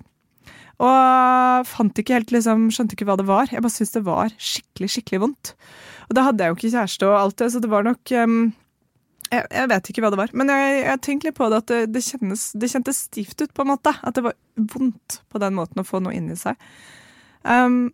[0.78, 3.50] Og fant ikke helt, liksom, skjønte ikke hva det var.
[3.50, 5.52] Jeg bare syntes det var skikkelig, skikkelig vondt.
[6.08, 8.38] Og da hadde jeg jo ikke kjæreste og alt det, så det var nok um,
[9.28, 11.72] jeg, jeg, vet ikke hva det var, men jeg, jeg tenkte litt på det at
[11.72, 13.92] det, det, kjennes, det, kjentes stivt ut, på en måte.
[14.00, 16.56] At det var vondt på den måten å få noe inni seg.
[17.42, 17.88] Um,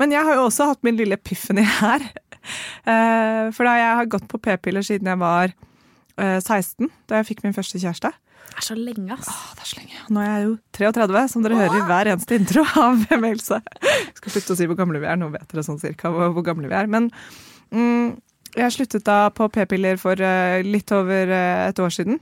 [0.00, 2.08] men jeg har jo også hatt min lille epiphany her.
[2.86, 7.30] Uh, for da jeg har gått på p-piller siden jeg var uh, 16, da jeg
[7.32, 8.12] fikk min første kjæreste.
[8.52, 9.30] Det er så lenge, ass.
[9.30, 10.00] Åh, det er så lenge.
[10.12, 11.62] Nå er jeg jo 33, som dere Åh.
[11.62, 13.62] hører i hver eneste intro av Else.
[13.86, 16.34] Jeg skal slutte å si hvor gamle vi er, nå vet dere sånn cirka hvor,
[16.36, 16.90] hvor gamle vi er.
[16.92, 17.08] Men
[17.72, 18.12] mm,
[18.58, 22.20] jeg sluttet da på p-piller for uh, litt over uh, et år siden.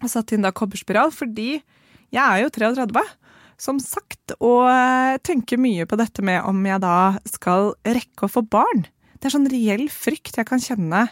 [0.00, 1.58] Og satt inn da kobberspiral fordi
[2.14, 3.04] jeg er jo 33,
[3.60, 8.32] som sagt, og uh, tenker mye på dette med om jeg da skal rekke å
[8.32, 8.86] få barn.
[9.18, 11.08] Det er sånn reell frykt jeg kan kjenne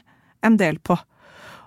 [0.46, 0.96] en del på.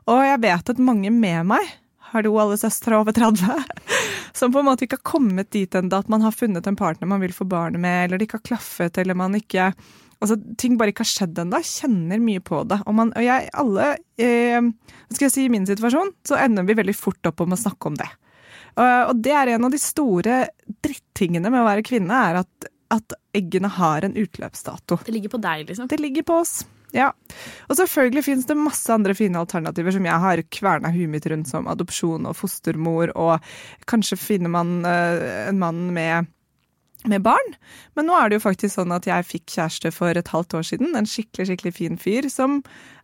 [0.10, 1.78] Og jeg vet at mange med meg
[2.10, 3.45] hallo alle søstre over 30,
[4.38, 7.10] som på en måte ikke har kommet dit ennå at man har funnet en partner
[7.10, 9.73] man vil få barn med, eller det ikke har klaffet, eller man ikke
[10.19, 11.62] Altså, ting bare ikke har skjedd ennå.
[11.63, 12.82] Kjenner mye på det.
[12.84, 13.86] Og, man, og jeg, alle
[14.19, 14.65] eh,
[15.13, 17.88] skal jeg si I min situasjon så ender vi veldig fort opp om å snakke
[17.88, 18.10] om det.
[18.73, 20.41] Og, og det er en av de store
[20.84, 25.00] drittingene med å være kvinne, er at, at eggene har en utløpsdato.
[25.06, 25.88] Det ligger på deg, liksom?
[25.92, 26.60] Det ligger på oss.
[26.96, 27.12] Ja.
[27.70, 31.50] Og selvfølgelig finnes det masse andre fine alternativer som jeg har kverna huet mitt rundt,
[31.52, 33.46] som adopsjon og fostermor, og
[33.89, 36.30] kanskje finner man uh, en mann med
[37.08, 37.54] med barn.
[37.96, 40.66] Men nå er det jo faktisk sånn at jeg fikk kjæreste for et halvt år
[40.68, 40.96] siden.
[41.00, 42.60] En skikkelig skikkelig fin fyr som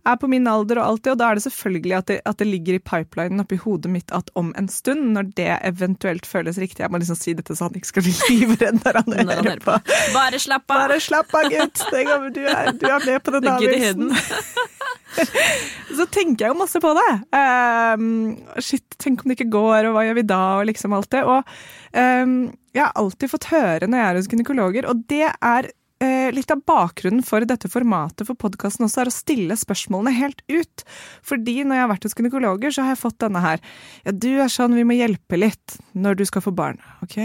[0.05, 2.47] er på min alder og alltid, og da er det selvfølgelig at det, at det
[2.49, 6.84] ligger i pipelinen oppi hodet mitt at om en stund, når det eventuelt føles riktig
[6.84, 9.79] Jeg må liksom si dette så han ikke skal bli livredd når han hører på.
[10.13, 10.84] Bare slapp av!
[10.84, 11.88] Bare slapp av, gutt!
[12.36, 14.13] Du er, du er med på den avgjørelsen.
[15.97, 17.10] så tenker jeg jo masse på det.
[17.32, 21.12] Um, shit, tenk om det ikke går, og hva gjør vi da, og liksom alt
[21.15, 21.23] det.
[21.23, 21.56] Og
[21.95, 22.36] um,
[22.75, 25.69] jeg har alltid fått høre når jeg er hos gynekologer, og det er
[26.04, 30.43] uh, litt av bakgrunnen for dette formatet for podkasten også er å stille spørsmålene helt
[30.51, 30.86] ut.
[31.25, 33.63] Fordi når jeg har vært hos gynekologer, så har jeg fått denne her.
[34.08, 36.82] Ja, du er sånn, vi må hjelpe litt når du skal få barn.
[37.06, 37.19] Ok?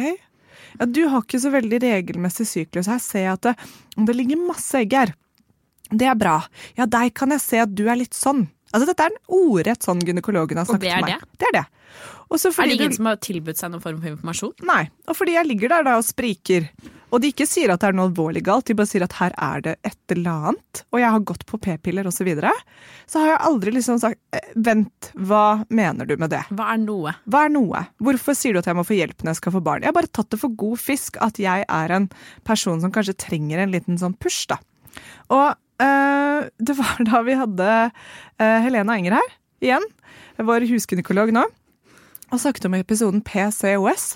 [0.78, 2.90] Ja, du har ikke så veldig regelmessig syklus.
[2.90, 3.56] Her ser jeg at det,
[4.06, 5.14] det ligger masse egg her.
[5.90, 6.38] Det er bra.
[6.78, 8.46] Ja, deg kan jeg se at du er litt sånn.
[8.70, 11.18] Altså, Dette er en ordrett sånn gynekologen har sagt til meg.
[11.18, 11.40] Det?
[11.42, 11.66] det er det.
[12.30, 12.98] er det ingen du...
[13.00, 14.54] som har tilbudt seg noen form for informasjon?
[14.68, 14.84] Nei.
[15.10, 16.68] Og fordi jeg ligger der da og spriker
[17.10, 19.34] og de ikke sier at det er noe alvorlig galt, de bare sier at her
[19.34, 20.82] er det et eller annet.
[20.94, 22.20] Og jeg har gått på p-piller osv.
[22.20, 22.50] Så, videre,
[23.08, 26.42] så har jeg aldri liksom sagt eh, vent, hva mener du med det?
[26.52, 27.14] Hva er noe?
[27.32, 27.80] Hva er noe?
[28.04, 29.80] Hvorfor sier du at jeg må få hjelp når jeg skal få barn?
[29.80, 32.10] Jeg har bare tatt det for god fisk at jeg er en
[32.44, 34.60] person som kanskje trenger en liten sånn push, da.
[35.32, 39.88] Og det var da vi hadde øh, Helena Enger her, igjen,
[40.40, 41.44] vår husgynekolog nå,
[42.30, 44.14] og snakket om episoden PCOS,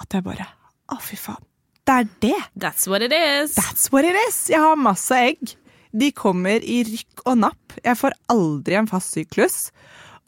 [0.00, 0.48] at jeg bare
[0.90, 1.44] Å, fy faen
[1.90, 2.40] det er det.
[2.60, 3.56] That's what it is.
[3.56, 4.48] That's what it is.
[4.50, 5.56] Jeg har masse egg.
[5.90, 7.78] De kommer i rykk og napp.
[7.82, 9.70] Jeg får aldri en fast syklus.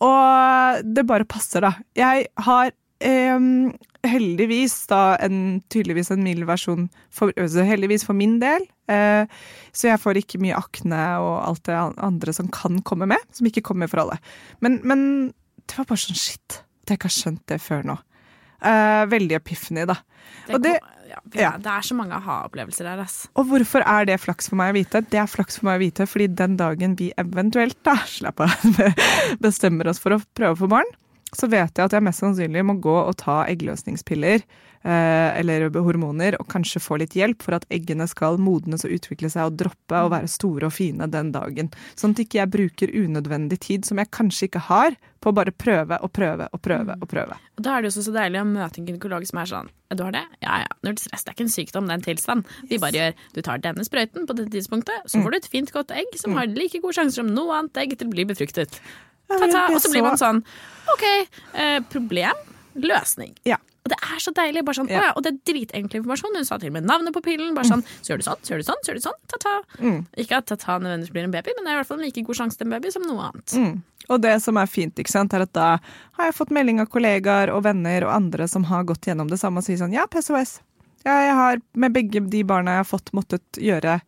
[0.02, 1.76] Og det bare passer, da.
[1.94, 3.44] Jeg har eh,
[4.06, 8.64] heldigvis da en, tydeligvis en mild versjon, for, altså heldigvis for min del.
[8.90, 9.30] Eh,
[9.72, 13.48] så jeg får ikke mye akne og alt det andre som kan komme med, som
[13.48, 14.18] ikke kommer for alle.
[14.64, 15.04] Men, men
[15.66, 18.00] det var bare sånn shit at jeg ikke har skjønt det før nå.
[18.62, 19.96] Eh, veldig epiphany, da.
[20.46, 20.72] Det, det,
[21.10, 21.50] ja, ja.
[21.58, 23.02] det, er så mange aha-opplevelser der.
[23.04, 23.26] Ass.
[23.38, 25.02] Og hvorfor er det flaks for meg å vite?
[25.10, 28.54] Det er flaks for meg å vite fordi den dagen vi eventuelt da, slapp av,
[29.44, 30.90] bestemmer oss for å prøve å få barn,
[31.36, 36.36] så vet jeg at jeg mest sannsynlig må gå og ta eggløsningspiller eh, eller hormoner
[36.40, 40.02] og kanskje få litt hjelp for at eggene skal modnes og utvikle seg og droppe
[40.04, 41.70] og være store og fine den dagen.
[41.96, 45.54] Sånn at ikke jeg bruker unødvendig tid som jeg kanskje ikke har, på å bare
[45.54, 47.36] prøve og prøve og prøve og prøve.
[47.56, 50.02] Og Da er det jo så deilig å møte en gynekolog som er sånn Du
[50.02, 50.24] har det?
[50.42, 51.22] Ja ja, null stress.
[51.22, 52.52] Det er ikke en sykdom, det er en tilstand.
[52.68, 55.72] Vi bare gjør Du tar denne sprøyten på dette tidspunktet, så får du et fint,
[55.72, 58.82] godt egg som har like gode sjanser som noe annet egg til å bli befruktet.
[59.28, 59.66] Ta-ta.
[59.72, 60.42] Og så blir man sånn
[60.92, 61.04] OK,
[61.54, 62.40] eh, problem,
[62.74, 63.36] løsning.
[63.48, 63.58] Ja.
[63.82, 64.64] Og det er så deilig.
[64.64, 65.12] bare sånn, Ja.
[65.16, 66.36] Og det er dritenkel informasjon.
[66.36, 67.54] Hun sa til og med navnet på pillen.
[67.54, 69.20] bare sånn, Så gjør du sånn, så gjør du sånn, så gjør du sånn.
[69.28, 69.62] Ta-ta.
[69.80, 70.06] Mm.
[70.16, 72.22] Ikke at ta-ta nødvendigvis blir en baby, men det er i hvert fall en like
[72.22, 73.46] god sjanse til en baby som noe annet.
[73.58, 73.82] Mm.
[74.08, 75.78] Og det som er fint, ikke sant, er at da
[76.18, 79.38] har jeg fått melding av kollegaer og venner og andre som har gått gjennom det
[79.38, 80.60] samme og sier sånn ja, PCOS.
[81.04, 84.00] Ja, jeg har med begge de barna jeg har fått, måttet gjøre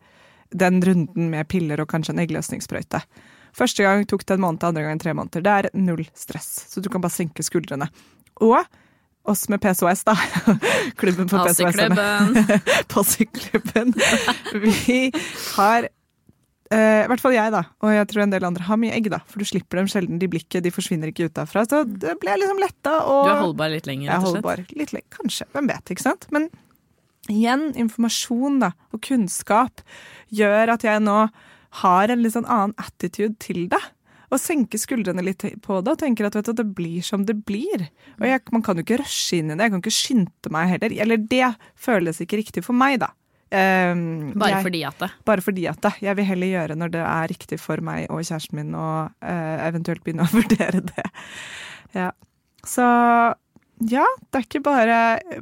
[0.55, 3.01] den runden med piller og kanskje en eggløsningssprøyte.
[3.55, 5.43] Første gang tok det en måned, andre gang tre måneder.
[5.45, 7.87] Det er null stress, så du kan bare senke skuldrene.
[8.43, 8.57] Og
[9.25, 10.13] oss med PCOS, da.
[10.99, 12.59] Klubben for PCOS-ene.
[12.91, 13.93] Possyklubben.
[14.65, 15.11] Vi
[15.55, 15.91] har
[16.73, 19.05] Uh, I hvert fall jeg, da, og jeg tror en del andre har mye egg,
[19.13, 19.19] da.
[19.29, 20.17] For du slipper dem sjelden.
[20.17, 21.61] De blikket, de forsvinner ikke ut derfra.
[21.69, 22.95] Så det ble liksom letta.
[23.05, 24.41] Og Du er holdbar litt lenger, er rett og slett.
[24.41, 25.09] holdbar litt lenger.
[25.13, 25.45] Kanskje.
[25.53, 26.25] Hvem vet, ikke sant.
[26.33, 26.47] Men
[27.29, 29.85] igjen, informasjon da, og kunnskap
[30.33, 31.19] gjør at jeg nå
[31.81, 33.81] har en litt sånn annen attitude til det.
[34.33, 37.37] Og senker skuldrene litt på det og tenker at vet du, det blir som det
[37.47, 37.85] blir.
[38.19, 40.73] Og jeg, man kan jo ikke rushe inn i det, jeg kan ikke skynde meg
[40.73, 40.97] heller.
[41.05, 43.11] Eller det føles ikke riktig for meg, da.
[43.55, 45.07] Um, Bare jeg, fordi at det.
[45.23, 45.91] bare fordi at det.
[46.03, 49.57] Jeg vil heller gjøre når det er riktig for meg og kjæresten min, og uh,
[49.67, 51.05] eventuelt begynne å vurdere det.
[51.95, 52.09] Ja.
[52.65, 52.85] Så
[53.85, 54.97] ja, det er ikke bare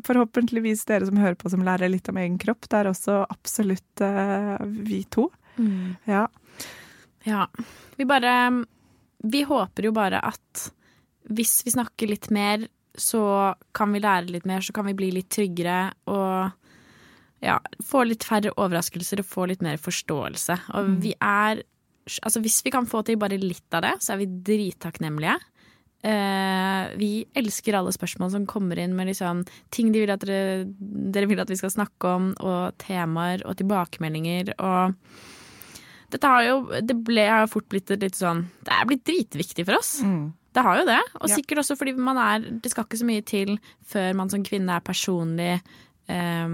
[0.05, 2.67] forhåpentligvis dere som hører på som lærer litt om egen kropp.
[2.67, 5.29] Det er også absolutt uh, vi to.
[6.09, 6.27] Ja.
[7.23, 7.47] Ja.
[7.95, 8.65] Vi bare
[9.23, 10.63] Vi håper jo bare at
[11.31, 12.65] hvis vi snakker litt mer,
[12.99, 16.51] så kan vi lære litt mer, så kan vi bli litt tryggere og
[17.43, 20.59] ja, få litt færre overraskelser og få litt mer forståelse.
[20.79, 21.63] Og vi er
[22.03, 25.37] Altså hvis vi kan få til bare litt av det, så er vi drittakknemlige.
[26.03, 30.65] Uh, vi elsker alle spørsmål som kommer inn med liksom ting de vil dere,
[31.15, 34.97] dere vil at vi skal snakke om, og temaer og tilbakemeldinger og
[36.13, 39.79] dette har jo Det ble, har fort blitt litt sånn Det er blitt dritviktig for
[39.79, 39.95] oss.
[40.53, 40.99] Det har jo det.
[41.21, 41.35] Og Ja.
[41.35, 43.55] sikkert også fordi man er Det skal ikke så mye til
[43.89, 45.55] før man som kvinne er personlig
[46.07, 46.47] eh,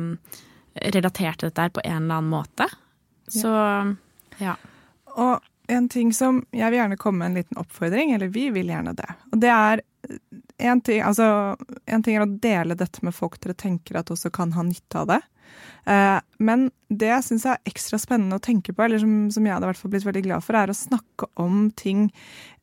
[0.94, 2.70] relatert til dette her på en eller annen måte.
[3.30, 3.52] Så
[4.40, 4.56] ja.
[5.18, 8.68] Og en ting som Jeg vil gjerne komme med en liten oppfordring, eller vi vil
[8.72, 9.10] gjerne det.
[9.34, 9.82] Og det er
[10.60, 11.56] en ting, altså,
[11.88, 14.96] en ting er å dele dette med folk dere tenker at også kan ha nytte
[15.04, 15.20] av det.
[15.90, 19.56] Eh, men det jeg syns er ekstra spennende å tenke på, eller som, som jeg
[19.56, 22.08] hadde hvert fall blitt veldig glad for, er å snakke om ting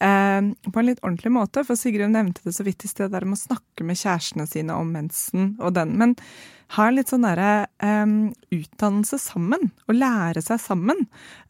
[0.02, 1.64] eh, på en litt ordentlig måte.
[1.66, 4.76] For Sigrun nevnte det så vidt i sted, der med å snakke med kjærestene sine
[4.76, 5.96] om mensen og den.
[6.00, 6.16] Men
[6.74, 8.14] ha en litt sånn derre eh,
[8.56, 11.04] utdannelse sammen, og lære seg sammen.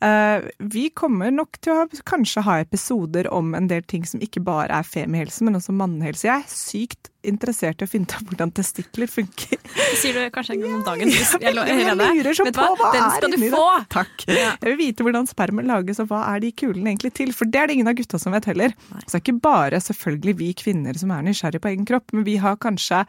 [0.05, 4.45] Eh, vi kommer nok til å kanskje ha episoder om en del ting som ikke
[4.45, 6.29] bare er femihelse, men også mannehelse.
[6.29, 9.59] Jeg er sykt interessert i å finne ut av hvordan testikler funker.
[9.77, 11.11] Det sier du kanskje en gang om dagen.
[11.17, 13.65] Jeg, Jeg, jeg, jeg, lurer så på hva Den skal du få!
[13.93, 14.25] Takk.
[14.31, 14.53] Ja.
[14.63, 17.33] Jeg vil vite hvordan spermen lages, og hva er de kulene egentlig til?
[17.37, 18.75] For det er det ingen av gutta som vet heller.
[18.93, 19.03] Nei.
[19.05, 22.27] Så det er ikke bare selvfølgelig vi kvinner som er nysgjerrige på egen kropp, men
[22.29, 23.05] vi har kanskje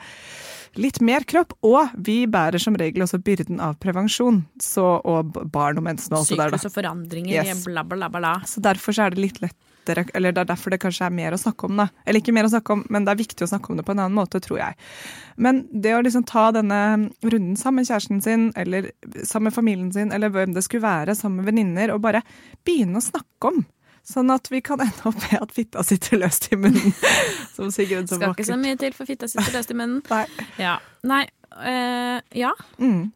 [0.77, 4.43] litt mer kropp, og vi bærer som regel også byrden av prevensjon.
[4.61, 6.59] Så, og barn og mensen og alt det der, da.
[6.59, 7.63] Sykehus og forandringer, Yes.
[7.65, 8.35] bla, bla, bla, bla.
[8.45, 9.41] Så derfor så er det litt
[9.87, 11.87] lettere, eller det er derfor det kanskje er mer å snakke om, da.
[12.05, 13.91] Eller ikke mer å snakke om, men det er viktig å snakke om det på
[13.95, 14.75] en annen måte, tror jeg.
[15.37, 16.81] Men det å liksom ta denne
[17.23, 18.91] runden sammen med kjæresten sin, eller
[19.23, 22.23] sammen med familien sin, eller hvem det skulle være, sammen med venninner, og bare
[22.67, 23.65] begynne å snakke om.
[24.07, 26.93] Sånn at vi kan ende opp med at fitta sitter løst i munnen.
[27.57, 29.99] Som Sigrun så Skal ikke så mye til for fitta sitter løst i munnen.
[30.07, 30.23] Nei.
[30.61, 30.77] Ja.
[31.03, 31.25] Nei,
[31.59, 32.53] øh, ja.
[32.79, 33.09] Mm.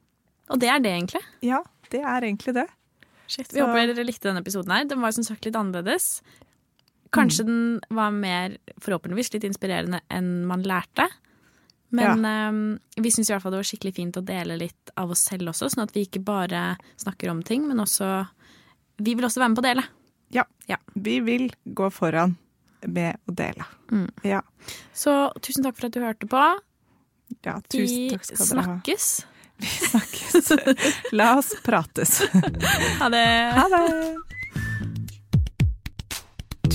[0.52, 1.24] Og det er det, egentlig.
[1.48, 1.62] Ja,
[1.94, 2.68] det er egentlig det.
[3.38, 4.84] Vi Så- håper dere likte denne episoden her.
[4.84, 6.22] Den var som sagt litt annerledes.
[7.12, 11.10] Kanskje den var mer, forhåpentligvis, litt inspirerende enn man lærte.
[11.92, 12.62] Men øhm,
[13.04, 15.52] vi syns i hvert fall det var skikkelig fint å dele litt av oss selv
[15.52, 18.08] også, sånn at vi ikke bare snakker om ting, men også
[19.02, 19.84] Vi vil også være med på å dele.
[20.32, 20.44] Ja.
[20.70, 20.78] Ja.
[20.94, 22.38] Vi vil gå foran
[22.88, 23.66] med å dele.
[23.92, 24.08] Mm.
[24.24, 24.40] Ja.
[24.94, 26.44] Så tusen takk for at du hørte på.
[27.44, 28.76] ja Vi tusen takk skal dere ha.
[28.78, 29.26] snakkes.
[29.62, 31.12] Vi snakkes.
[31.12, 32.22] La oss prates.
[33.02, 33.26] Ha det.
[33.58, 34.41] Ha det!